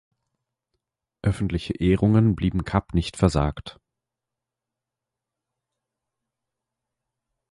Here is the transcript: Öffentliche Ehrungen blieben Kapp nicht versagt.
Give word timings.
Öffentliche 1.21 1.73
Ehrungen 1.79 2.35
blieben 2.35 2.65
Kapp 2.65 2.95
nicht 2.95 3.17
versagt. 3.17 3.79